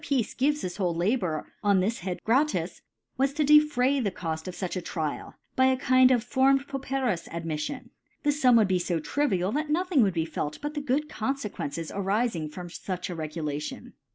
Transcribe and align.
Peace 0.03 0.33
gives 0.33 0.61
his 0.61 0.77
whole 0.77 0.95
Labour 0.95 1.27
(I7J) 1.29 1.35
Labour 1.47 1.53
on 1.63 1.79
this 1.79 1.99
Head 1.99 2.19
gratis^ 2.25 2.81
was 3.19 3.33
to 3.33 3.43
defray 3.43 3.99
the 3.99 4.09
Coft 4.09 4.47
of 4.47 4.55
fuch 4.55 4.83
Trials 4.83 5.35
(by 5.55 5.67
a 5.67 5.77
kind 5.77 6.09
of 6.09 6.23
forma 6.23 6.63
pauperis 6.63 7.29
Admiflion) 7.29 7.91
the 8.23 8.31
Sum 8.31 8.55
would 8.55 8.67
be 8.67 8.79
fo 8.79 8.97
trivial, 8.99 9.51
that 9.51 9.67
nothing^ 9.67 10.01
would 10.01 10.15
be 10.15 10.25
felt 10.25 10.59
but 10.59 10.73
the 10.73 10.81
good 10.81 11.07
Confequences 11.07 11.91
arifing 11.93 12.51
from 12.51 12.67
fuch 12.67 13.11
a 13.11 13.15
Re 13.15 13.27
gylaiion? 13.29 13.91